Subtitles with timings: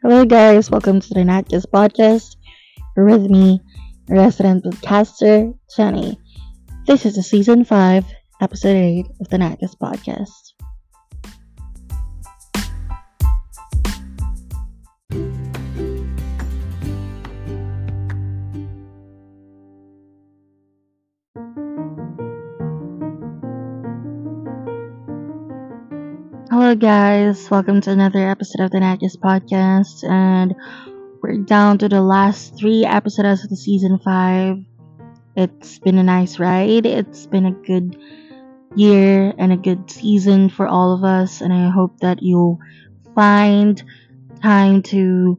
[0.00, 0.70] Hello, guys.
[0.70, 2.36] Welcome to the Nightcast podcast.
[2.96, 3.60] You're with me,
[4.08, 6.16] resident podcaster Jenny.
[6.86, 8.04] This is the season five,
[8.40, 10.47] episode eight of the Nightcast podcast.
[26.78, 27.50] Guys.
[27.50, 30.54] Welcome to another episode of the Nightcast podcast, and
[31.20, 34.58] we're down to the last three episodes of the season five.
[35.34, 36.86] It's been a nice ride.
[36.86, 37.98] It's been a good
[38.76, 42.60] year and a good season for all of us, and I hope that you'll
[43.12, 43.82] find
[44.40, 45.36] time to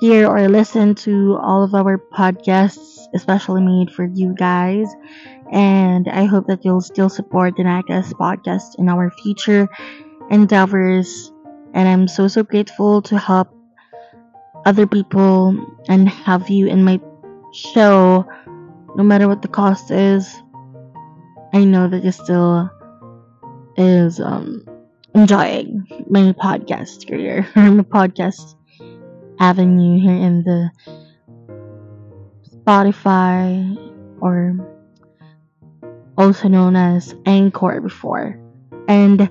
[0.00, 4.88] hear or listen to all of our podcasts, especially made for you guys.
[5.52, 9.68] And I hope that you'll still support the Nightcast podcast in our future
[10.30, 11.32] endeavors
[11.74, 13.48] and I'm so so grateful to help
[14.64, 15.56] other people
[15.88, 17.00] and have you in my
[17.52, 18.26] show.
[18.96, 20.34] No matter what the cost is
[21.52, 22.70] I know that you still
[23.76, 24.64] is um
[25.14, 28.54] enjoying my podcast career or my podcast
[29.40, 30.70] avenue here in the
[32.54, 33.76] Spotify
[34.20, 34.54] or
[36.16, 38.39] also known as Anchor before
[38.90, 39.30] and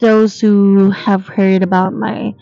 [0.00, 2.34] those who have heard about my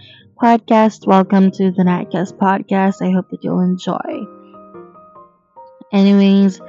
[0.42, 3.06] podcast, welcome to the Nightcast podcast.
[3.06, 4.26] I hope that you'll enjoy.
[5.92, 6.60] Anyways,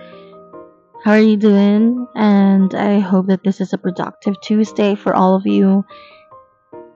[1.04, 2.08] how are you doing?
[2.14, 5.84] And I hope that this is a productive Tuesday for all of you.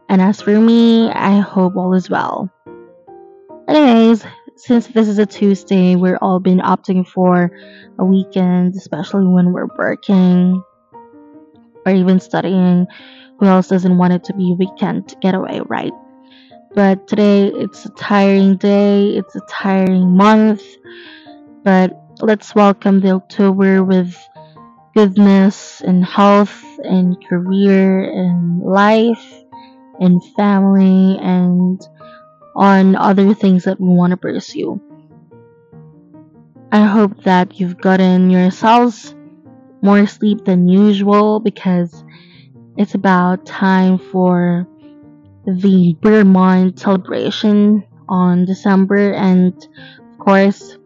[0.08, 2.52] And as for me, I hope all is well.
[3.68, 4.24] Anyways,
[4.58, 7.50] since this is a Tuesday, we're all been opting for
[7.98, 10.62] a weekend, especially when we're working
[11.86, 12.88] or even studying
[13.40, 15.94] who else doesn't want it to be weekend getaway, right?
[16.74, 20.64] But today it's a tiring day, it's a tiring month,
[21.64, 24.16] but let's welcome the October with
[24.96, 29.44] goodness and health and career and life
[30.00, 31.82] and family and
[32.56, 34.82] on other things that we want to pursue.
[36.72, 39.14] I hope that you've gotten yourselves
[39.82, 42.04] more sleep than usual because
[42.78, 44.68] it's about time for
[45.46, 49.54] the Vermont celebration on December, and
[50.12, 50.78] of course,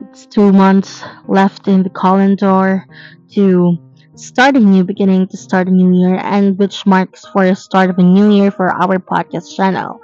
[0.00, 2.86] it's two months left in the calendar
[3.32, 3.76] to
[4.14, 7.90] start a new beginning, to start a new year, and which marks for the start
[7.90, 10.00] of a new year for our podcast channel.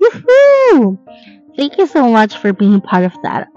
[0.00, 0.98] Woohoo!
[1.56, 3.48] Thank you so much for being part of that.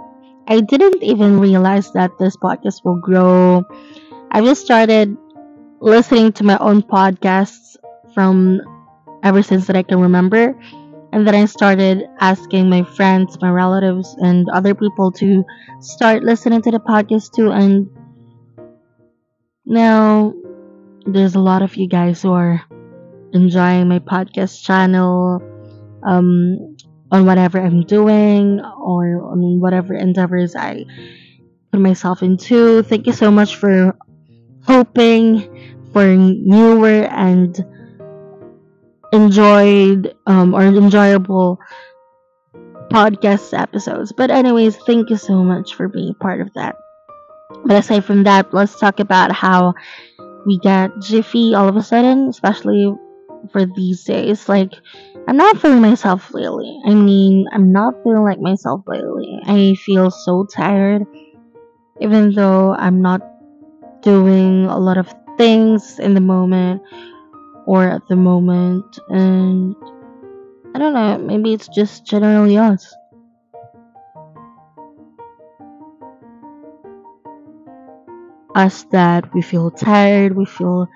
[0.48, 3.64] I didn't even realize that this podcast will grow.
[4.34, 5.18] I just started
[5.82, 7.76] listening to my own podcasts
[8.14, 8.62] from
[9.24, 10.58] ever since that I can remember.
[11.12, 15.44] And then I started asking my friends, my relatives, and other people to
[15.82, 17.52] start listening to the podcast too.
[17.52, 17.90] And
[19.66, 20.34] now
[21.06, 22.62] there's a lot of you guys who are
[23.34, 25.42] enjoying my podcast channel
[26.04, 26.78] um,
[27.12, 30.86] on whatever I'm doing or on whatever endeavors I
[31.74, 32.84] put myself into.
[32.84, 33.94] Thank you so much for
[34.66, 35.42] hoping
[35.94, 37.66] for newer and
[39.14, 41.60] enjoyed um, or enjoyable
[42.90, 44.12] podcast episodes.
[44.12, 46.76] But anyways, thank you so much for being part of that.
[47.66, 49.74] But aside from that, let's talk about how
[50.46, 52.94] we get jiffy all of a sudden, especially
[53.52, 54.48] for these days.
[54.48, 54.72] Like,
[55.28, 56.80] I'm not feeling myself lately.
[56.86, 59.40] I mean, I'm not feeling like myself lately.
[59.46, 61.04] I feel so tired,
[62.00, 63.22] even though I'm not
[64.02, 66.82] doing a lot of things in the moment
[67.66, 69.76] or at the moment and
[70.74, 72.96] I don't know, maybe it's just generally us.
[78.56, 80.88] Us that we feel tired, we feel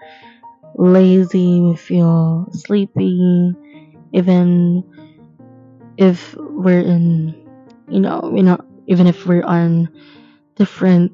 [0.75, 3.53] lazy, we feel sleepy,
[4.13, 4.83] even
[5.97, 7.35] if we're in,
[7.89, 9.89] you know, you know, even if we're on
[10.55, 11.11] different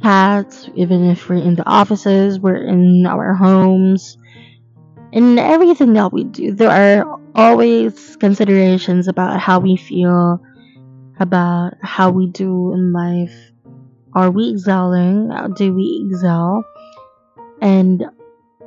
[0.00, 4.18] paths, even if we're in the offices, we're in our homes,
[5.12, 10.40] in everything that we do, there are always considerations about how we feel,
[11.18, 13.34] about how we do in life.
[14.12, 15.30] Are we excelling?
[15.56, 16.64] Do we excel?
[17.62, 18.04] And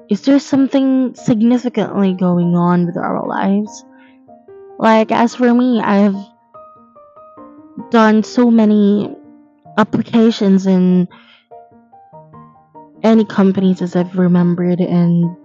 [0.09, 3.85] is there something significantly going on with our lives?
[4.79, 6.15] Like, as for me, I've
[7.91, 9.15] done so many
[9.79, 11.07] applications in
[13.01, 15.35] any companies as I've remembered, and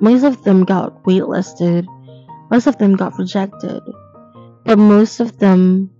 [0.00, 1.86] most of them got waitlisted,
[2.50, 3.80] most of them got rejected.
[4.64, 5.90] but most of them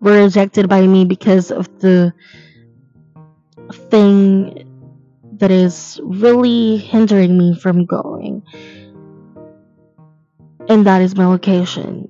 [0.00, 2.12] were rejected by me because of the
[3.90, 4.64] thing
[5.36, 8.42] that is really hindering me from going.
[10.68, 12.08] And that is my location.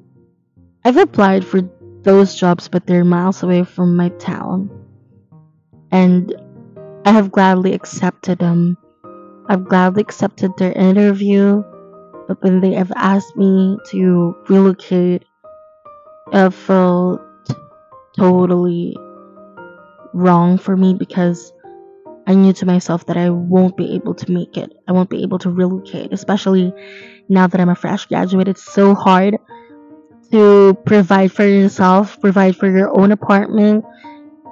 [0.85, 1.63] I've applied for
[2.03, 4.71] those jobs, but they're miles away from my town.
[5.91, 6.35] And
[7.05, 8.77] I have gladly accepted them.
[9.49, 11.63] I've gladly accepted their interview,
[12.27, 15.25] but when they have asked me to relocate,
[16.33, 17.21] I felt
[18.17, 18.97] totally
[20.13, 21.53] wrong for me because
[22.27, 24.71] I knew to myself that I won't be able to make it.
[24.87, 26.75] I won't be able to relocate, especially
[27.31, 28.49] now that I'm a fresh graduate.
[28.49, 29.39] It's so hard
[30.31, 33.85] to provide for yourself, provide for your own apartment,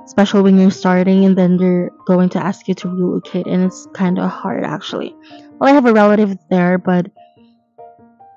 [0.04, 3.86] especially when you're starting and then they're going to ask you to relocate, and it's
[3.92, 5.14] kind of hard actually.
[5.58, 7.10] Well, I have a relative there, but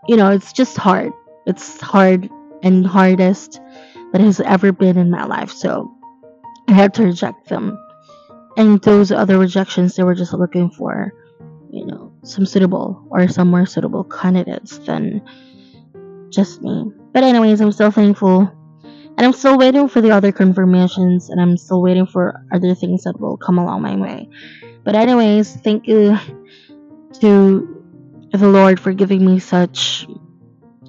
[0.07, 1.13] you know, it's just hard.
[1.45, 2.29] It's hard
[2.63, 3.61] and hardest
[4.11, 5.51] that has ever been in my life.
[5.51, 5.95] So
[6.67, 7.77] I had to reject them.
[8.57, 11.13] And those other rejections, they were just looking for,
[11.69, 15.21] you know, some suitable or some more suitable candidates than
[16.29, 16.91] just me.
[17.11, 18.51] But, anyways, I'm still thankful.
[19.17, 23.03] And I'm still waiting for the other confirmations, and I'm still waiting for other things
[23.03, 24.29] that will come along my way.
[24.85, 26.17] But, anyways, thank you
[27.19, 27.83] to
[28.31, 30.07] the Lord for giving me such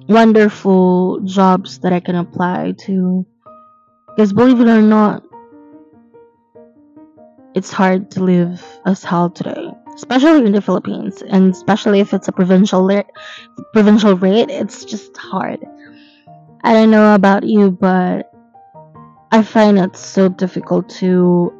[0.07, 3.25] wonderful jobs that I can apply to.
[4.15, 5.23] Because believe it or not,
[7.53, 12.27] it's hard to live as hell today, especially in the Philippines, and especially if it's
[12.27, 13.07] a provincial rate.
[13.73, 15.59] Provincial rate, it's just hard.
[16.63, 18.31] I don't know about you, but
[19.31, 21.51] I find it so difficult to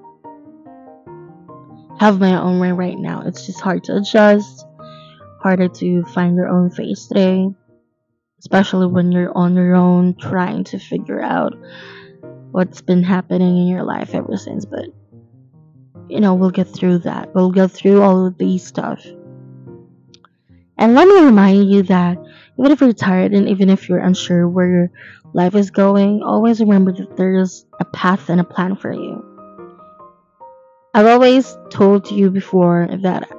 [2.00, 3.24] have my own way right now.
[3.26, 4.66] It's just hard to adjust,
[5.42, 7.48] harder to find your own face today
[8.42, 11.54] especially when you're on your own trying to figure out
[12.52, 14.66] what's been happening in your life ever since.
[14.66, 14.88] But,
[16.10, 17.36] you know, we'll get through that.
[17.36, 19.06] We'll get through all of these stuff.
[20.82, 22.18] And let me remind you that
[22.58, 24.92] even if you're tired and even if you're unsure where your
[25.34, 29.24] life is going, always remember that there's a path and a plan for you.
[30.94, 33.30] I've always told you before that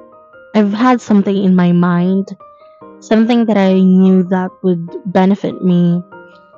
[0.55, 2.35] I've had something in my mind
[3.03, 6.01] something that I knew that would benefit me,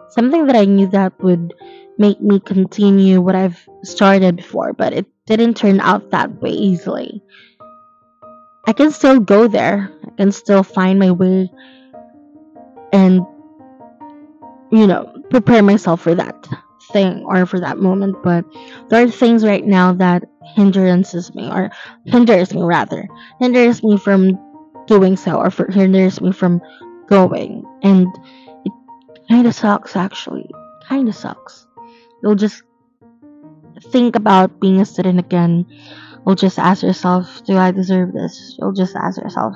[0.09, 1.55] something that I knew that would
[1.97, 7.23] make me continue what I've started before, but it didn't turn out that way easily.
[8.67, 11.51] I can still go there, I can still find my way
[12.91, 13.25] and,
[14.71, 16.47] you know, prepare myself for that
[16.91, 18.45] thing or for that moment, but
[18.89, 20.23] there are things right now that
[20.55, 21.69] hindrances me or
[22.05, 23.07] hinders me rather
[23.39, 24.39] hinders me from
[24.87, 26.61] doing so or for hinders me from
[27.07, 27.63] going.
[27.83, 28.07] And
[28.65, 28.71] it
[29.29, 30.49] kind of sucks, actually.
[30.87, 31.67] Kind of sucks.
[32.21, 32.63] You'll just
[33.91, 35.65] think about being a student again.
[36.25, 38.55] You'll just ask yourself, do I deserve this?
[38.59, 39.55] You'll just ask yourself,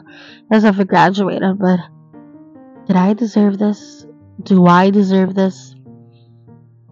[0.51, 1.79] as if I graduated, but
[2.85, 4.05] did I deserve this?
[4.43, 5.75] Do I deserve this?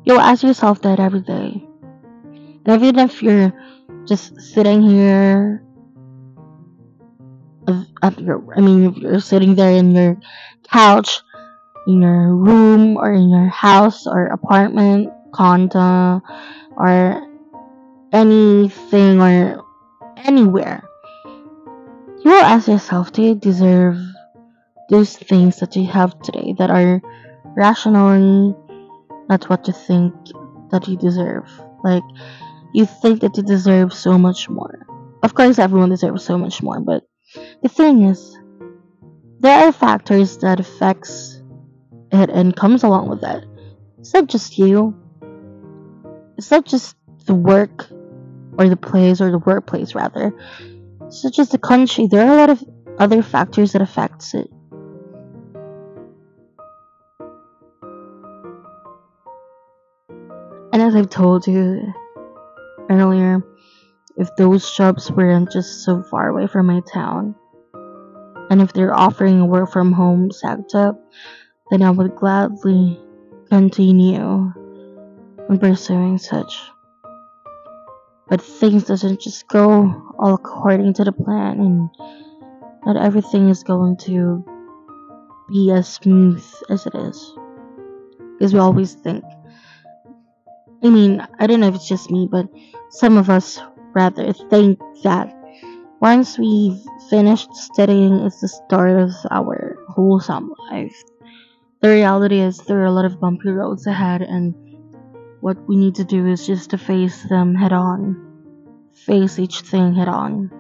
[0.04, 1.64] You'll ask yourself that every day.
[2.66, 3.54] And even if you're
[4.06, 5.64] just sitting here
[8.02, 10.18] I mean if you're sitting there in your
[10.72, 11.22] couch
[11.88, 16.22] in your room or in your house or apartment condo
[16.78, 17.22] or
[18.14, 19.64] anything or
[20.24, 20.84] anywhere
[22.24, 23.98] you will ask yourself do you deserve
[24.90, 27.02] those things that you have today that are
[27.56, 28.56] rationally
[29.30, 30.14] not what you think
[30.72, 31.50] that you deserve
[31.84, 32.04] like
[32.74, 34.86] you think that you deserve so much more
[35.24, 37.04] of course everyone deserves so much more but
[37.62, 38.38] the thing is,
[39.40, 41.42] there are factors that affects
[42.12, 43.46] it and comes along with it.
[44.00, 44.96] It's not just you.
[46.38, 46.96] It's not just
[47.26, 47.88] the work
[48.58, 50.34] or the place or the workplace rather.
[51.10, 52.08] such as the country.
[52.08, 52.64] There are a lot of
[52.98, 54.50] other factors that affects it.
[60.74, 61.94] And as I've told you
[62.90, 63.42] earlier,
[64.18, 67.36] if those jobs weren't just so far away from my town.
[68.50, 70.94] And if they're offering a work from home sector,
[71.70, 73.00] then I would gladly
[73.50, 74.52] continue
[75.50, 76.72] in pursuing such.
[78.30, 81.90] But things doesn't just go all according to the plan and
[82.86, 84.44] not everything is going to
[85.50, 87.34] be as smooth as it is.
[88.38, 89.24] Because we always think
[90.84, 92.48] I mean, I don't know if it's just me, but
[92.90, 93.60] some of us
[93.94, 95.34] rather think that
[96.00, 96.80] once we've
[97.10, 100.96] finished studying it's the start of our wholesome life.
[101.82, 104.54] the reality is there are a lot of bumpy roads ahead, and
[105.48, 108.20] what we need to do is just to face them head on.
[108.94, 110.52] Face each thing head on.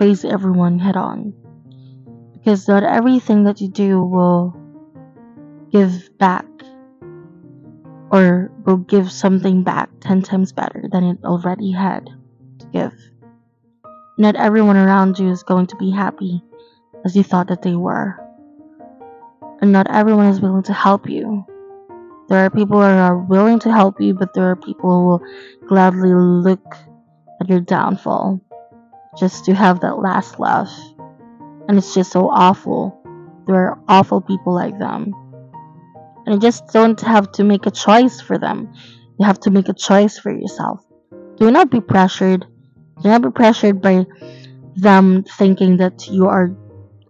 [0.00, 1.32] Face everyone head on.
[2.32, 4.56] Because not everything that you do will
[5.70, 6.44] give back
[8.10, 12.10] or will give something back 10 times better than it already had
[12.58, 12.94] to give.
[14.18, 16.42] Not everyone around you is going to be happy
[17.04, 18.18] as you thought that they were.
[19.62, 21.46] And not everyone is willing to help you.
[22.30, 25.22] There are people who are willing to help you, but there are people who will
[25.66, 26.76] gladly look
[27.40, 28.40] at your downfall
[29.18, 30.70] just to have that last laugh.
[31.66, 32.96] And it's just so awful.
[33.48, 35.12] There are awful people like them.
[36.24, 38.72] And you just don't have to make a choice for them.
[39.18, 40.84] You have to make a choice for yourself.
[41.36, 42.46] Do not be pressured.
[43.02, 44.06] Do not be pressured by
[44.76, 46.54] them thinking that you are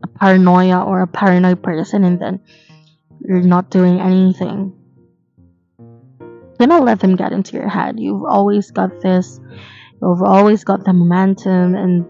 [0.02, 2.40] a paranoia or a paranoid person and then
[3.20, 4.79] you're not doing anything.
[6.66, 7.98] Not let them get into your head.
[7.98, 9.40] You've always got this.
[10.02, 12.06] You've always got the momentum and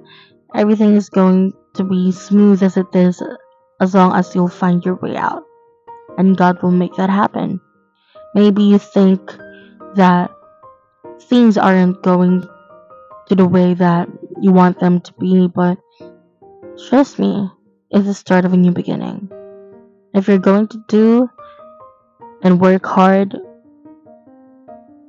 [0.55, 3.23] everything is going to be smooth as it is
[3.81, 5.45] as long as you'll find your way out.
[6.19, 7.61] And God will make that happen.
[8.35, 9.21] Maybe you think
[9.95, 10.31] that
[11.23, 12.47] things aren't going
[13.29, 14.09] to the way that
[14.41, 15.79] you want them to be, but
[16.89, 17.49] trust me,
[17.91, 19.31] it's the start of a new beginning.
[20.15, 21.29] If you're going to do
[22.43, 23.37] and work hard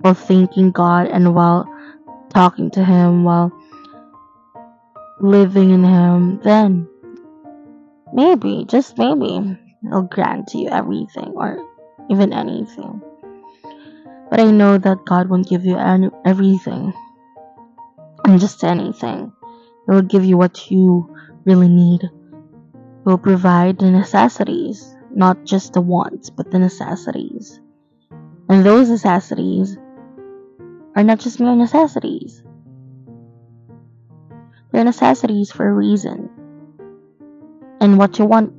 [0.01, 1.65] while thanking God and while
[2.29, 3.51] talking to Him, while
[5.20, 6.88] living in Him, then
[8.13, 11.58] maybe, just maybe, He'll grant you everything or
[12.10, 13.01] even anything.
[14.29, 16.93] But I know that God won't give you any, everything
[18.25, 19.34] and just anything.
[19.86, 21.15] He will give you what you
[21.46, 22.01] really need.
[22.03, 22.10] He
[23.03, 27.60] will provide the necessities, not just the wants, but the necessities.
[28.48, 29.77] And those necessities
[30.95, 32.43] are not just mere necessities.
[34.71, 36.29] They're necessities for a reason.
[37.79, 38.53] And what you want,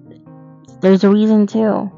[0.81, 1.91] there's a reason too.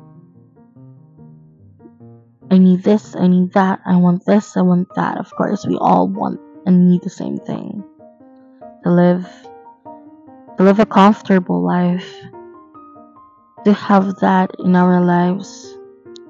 [2.50, 5.19] I need this, I need that, I want this, I want that.
[5.19, 7.83] Of course, we all want and need the same thing.
[8.85, 9.26] To live
[10.57, 12.09] to live a comfortable life.
[13.64, 15.76] To have that in our lives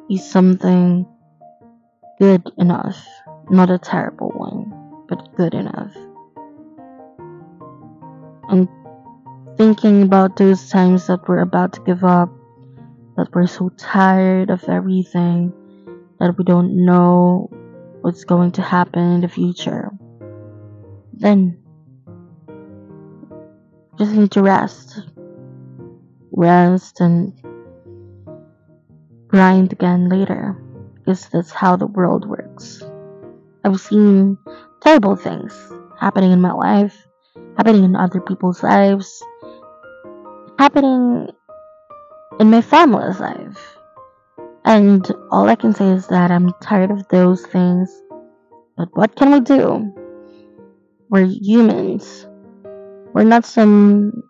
[0.08, 1.06] is something
[2.18, 3.06] good enough.
[3.50, 4.72] Not a terrible one,
[5.08, 5.94] but good enough.
[8.48, 8.68] And
[9.56, 12.30] thinking about those times that we're about to give up,
[13.16, 15.52] that we're so tired of everything,
[16.20, 17.48] that we don't know
[18.00, 19.90] what's going to happen in the future,
[21.12, 21.58] then
[23.98, 25.00] just need to rest.
[26.32, 27.32] Rest and
[29.28, 30.60] grind again later
[30.94, 32.82] because that's how the world works.
[33.64, 34.36] I've seen
[34.80, 36.94] terrible things happening in my life,
[37.56, 39.22] happening in other people's lives,
[40.58, 41.28] happening
[42.38, 43.78] in my family's life.
[44.66, 47.90] And all I can say is that I'm tired of those things.
[48.76, 49.92] But what can we do?
[51.08, 52.26] We're humans.
[53.12, 54.24] We're not some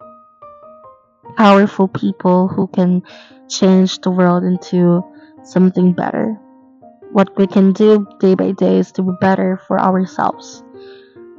[1.37, 3.03] powerful people who can
[3.49, 5.03] change the world into
[5.43, 6.38] something better.
[7.14, 10.64] What we can do day by day is to be better for ourselves,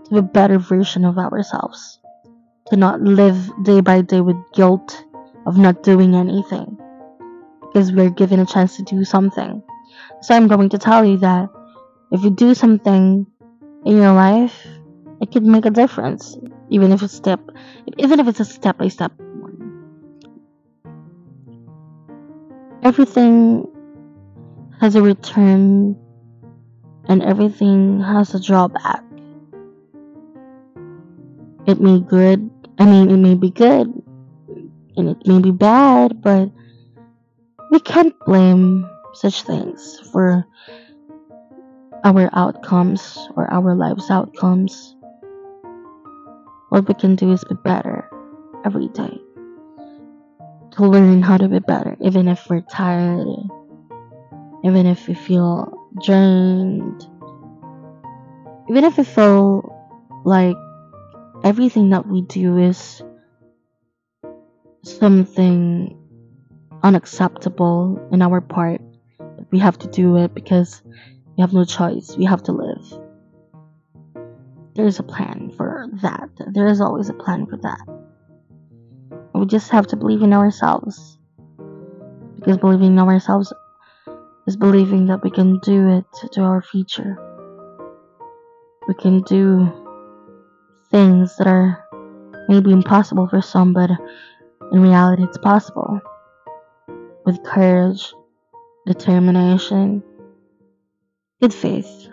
[0.05, 1.99] to be a better version of ourselves,
[2.67, 5.03] to not live day by day with guilt
[5.45, 6.79] of not doing anything
[7.59, 9.61] because we're given a chance to do something.
[10.21, 11.49] So I'm going to tell you that
[12.09, 13.27] if you do something
[13.83, 14.55] in your life,
[15.19, 16.37] it could make a difference,
[16.69, 17.41] even if it's step,
[17.97, 19.11] even if it's a step by step
[22.81, 23.65] Everything
[24.85, 25.97] has a return,
[27.09, 29.03] and everything has a drawback.
[31.65, 33.91] It may good, I mean, it may be good,
[34.95, 36.51] and it may be bad, but
[37.71, 40.45] we can't blame such things for
[42.03, 44.95] our outcomes or our life's outcomes.
[46.69, 48.07] What we can do is be better
[48.63, 49.17] every day.
[50.73, 53.25] To learn how to be better, even if we're tired,
[54.65, 55.71] even if we feel
[56.03, 57.05] drained,
[58.67, 59.71] even if we feel
[60.25, 60.55] like
[61.43, 63.03] everything that we do is
[64.83, 65.95] something
[66.81, 68.81] unacceptable in our part,
[69.51, 70.81] we have to do it because
[71.37, 72.17] we have no choice.
[72.17, 72.91] We have to live.
[74.73, 76.29] There is a plan for that.
[76.53, 77.85] There is always a plan for that.
[79.35, 81.19] We just have to believe in ourselves
[82.35, 83.53] Because believing in ourselves
[84.47, 87.17] is believing that we can do it to our future.
[88.87, 89.71] We can do
[90.91, 91.83] things that are
[92.47, 93.89] maybe impossible for some, but
[94.71, 95.99] in reality, it's possible.
[97.25, 98.13] With courage,
[98.85, 100.03] determination,
[101.41, 102.07] good faith,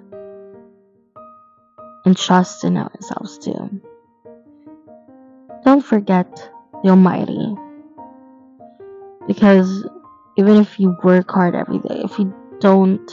[2.04, 3.80] and trust in ourselves too.
[5.64, 6.50] Don't forget
[6.82, 7.54] the Almighty.
[9.26, 9.86] Because
[10.36, 13.10] even if you work hard every day, if you don't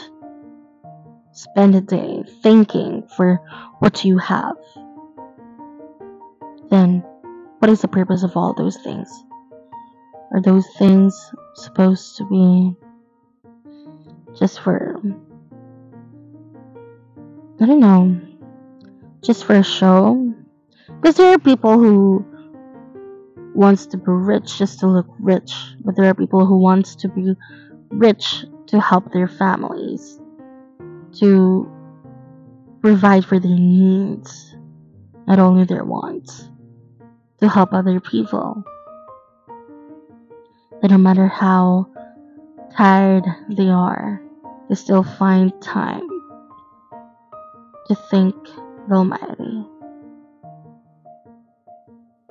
[1.31, 3.39] spend a day thinking for
[3.79, 4.55] what you have,
[6.69, 7.03] then
[7.59, 9.09] what is the purpose of all those things?
[10.31, 12.73] Are those things supposed to be
[14.37, 14.95] just for,
[17.59, 18.19] I don't know,
[19.23, 20.33] just for a show?
[21.01, 22.25] Because there are people who
[23.55, 25.53] wants to be rich just to look rich,
[25.83, 27.35] but there are people who wants to be
[27.89, 30.19] rich to help their families,
[31.13, 31.69] to
[32.81, 34.55] provide for their needs,
[35.27, 36.49] not only their wants,
[37.39, 38.63] to help other people.
[40.81, 41.87] That no matter how
[42.75, 44.21] tired they are,
[44.69, 46.07] they still find time
[47.87, 48.35] to thank
[48.87, 49.78] the Almighty.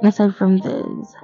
[0.00, 1.14] Aside from this,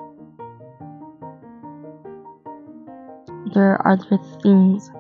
[3.55, 4.91] there are other things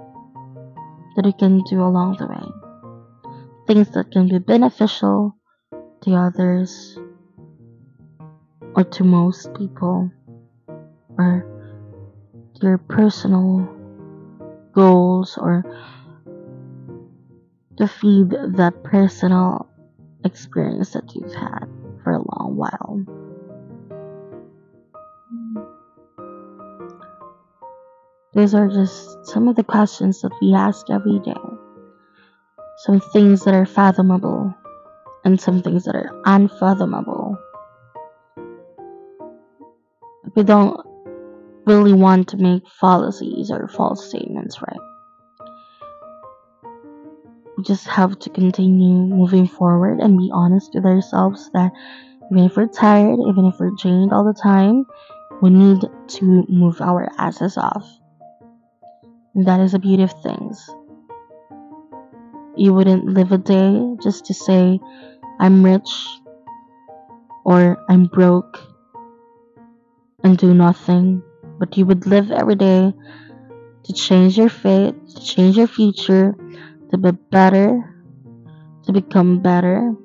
[1.16, 3.32] that you can do along the way.
[3.66, 5.36] Things that can be beneficial
[6.02, 6.96] to others
[8.76, 10.08] or to most people
[11.18, 11.44] or
[12.54, 13.68] to your personal
[14.72, 15.64] goals or
[17.76, 19.68] to feed that personal
[20.24, 21.66] experience that you've had
[22.04, 23.23] for a long while.
[28.35, 31.35] These are just some of the questions that we ask every day.
[32.79, 34.53] Some things that are fathomable
[35.25, 37.38] and some things that are unfathomable.
[40.35, 40.81] We don't
[41.64, 44.81] really want to make fallacies or false statements, right?
[47.57, 51.70] We just have to continue moving forward and be honest with ourselves that
[52.33, 54.87] even if we're tired, even if we're drained all the time,
[55.40, 57.88] we need to move our asses off.
[59.37, 60.70] That is the beauty of things.
[62.57, 64.79] You wouldn't live a day just to say,
[65.40, 65.90] I'm rich
[67.44, 68.61] or I'm broke
[70.23, 71.20] and do nothing,
[71.59, 72.94] but you would live every day
[73.83, 76.37] to change your fate, to change your future,
[76.92, 77.92] to be better,
[78.85, 79.97] to become better,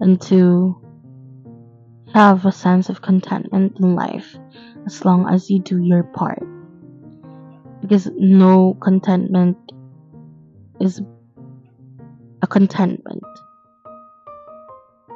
[0.00, 0.76] and to
[2.12, 4.36] have a sense of contentment in life
[4.84, 6.59] as long as you do your part
[7.80, 9.56] because no contentment
[10.80, 11.00] is
[12.42, 13.22] a contentment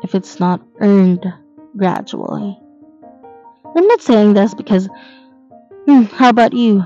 [0.03, 1.24] if it's not earned
[1.77, 2.59] gradually.
[3.77, 4.88] I'm not saying this because,
[5.87, 6.85] hmm, how about you?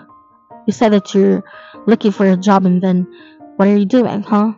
[0.67, 1.43] You said that you're
[1.87, 3.07] looking for a job and then
[3.57, 4.53] what are you doing, huh?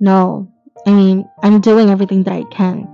[0.00, 0.52] No,
[0.86, 2.88] I mean, I'm doing everything that I can.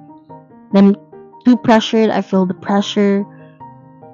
[0.72, 0.96] Then
[1.44, 3.24] too pressured, I feel the pressure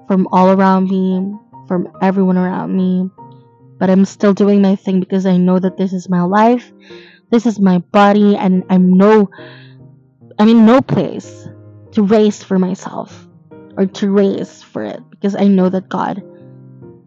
[0.08, 1.36] from all around me,
[1.68, 3.10] from everyone around me
[3.78, 6.72] but I'm still doing my thing because I know that this is my life,
[7.30, 9.30] this is my body, and I'm no,
[10.38, 11.48] I'm in no place
[11.92, 13.26] to race for myself
[13.76, 16.22] or to race for it because I know that God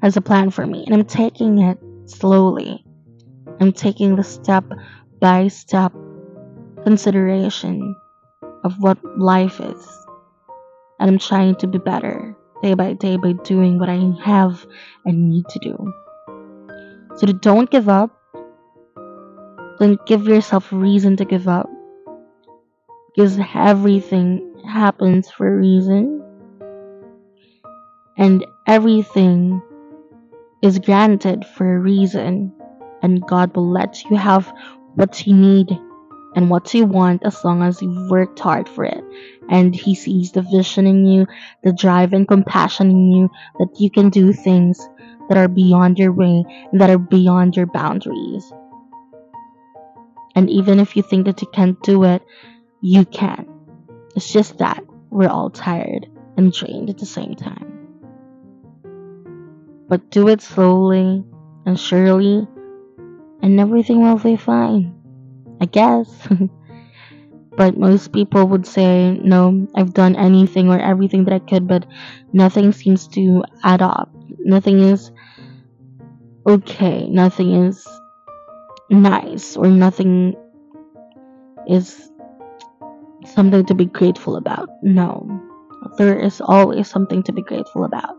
[0.01, 2.85] has a plan for me, and I'm taking it slowly.
[3.59, 4.65] I'm taking the step
[5.19, 5.93] by step
[6.83, 7.95] consideration
[8.63, 10.07] of what life is,
[10.99, 14.65] and I'm trying to be better day by day by doing what I have
[15.05, 15.93] and need to do.
[17.15, 18.17] So don't give up.
[19.79, 21.69] Don't give yourself reason to give up.
[23.13, 26.23] Because everything happens for a reason.
[28.17, 29.61] And everything
[30.61, 32.53] is granted for a reason.
[33.01, 34.51] And God will let you have
[34.95, 35.69] what you need
[36.35, 39.03] and what you want as long as you've worked hard for it.
[39.49, 41.27] And He sees the vision in you,
[41.63, 44.87] the drive and compassion in you that you can do things
[45.31, 48.51] that are beyond your way, that are beyond your boundaries.
[50.35, 52.21] And even if you think that you can't do it,
[52.81, 53.47] you can.
[54.13, 57.87] It's just that we're all tired and drained at the same time.
[59.87, 61.23] But do it slowly
[61.65, 62.45] and surely,
[63.41, 64.93] and everything will be fine.
[65.61, 66.27] I guess.
[67.55, 71.85] but most people would say, no, I've done anything or everything that I could, but
[72.33, 74.11] nothing seems to add up.
[74.39, 75.11] Nothing is
[76.47, 77.87] okay, nothing is
[78.89, 80.35] nice or nothing
[81.67, 82.09] is
[83.25, 84.69] something to be grateful about.
[84.81, 85.27] No.
[85.97, 88.15] There is always something to be grateful about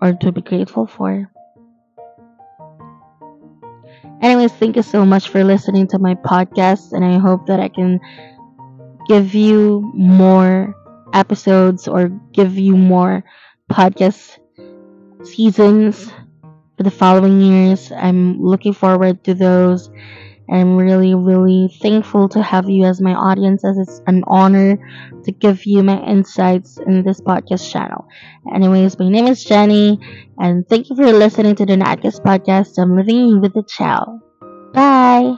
[0.00, 1.30] or to be grateful for.
[4.20, 7.68] Anyways, thank you so much for listening to my podcast, and I hope that I
[7.68, 8.00] can
[9.06, 10.74] give you more
[11.14, 13.24] episodes or give you more
[13.68, 14.38] podcast
[15.24, 16.10] seasons
[16.76, 17.92] for the following years.
[17.92, 19.90] I'm looking forward to those.
[20.50, 24.78] I'm really, really thankful to have you as my audience, as it's an honor
[25.24, 28.08] to give you my insights in this podcast channel.
[28.54, 29.98] Anyways, my name is Jenny,
[30.38, 32.78] and thank you for listening to the Nightcast podcast.
[32.78, 34.20] I'm living with the chow.
[34.72, 35.36] Bye.